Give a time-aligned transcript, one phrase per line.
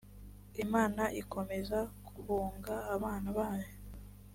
[0.65, 3.69] imana ikomeza kunga abana bayo.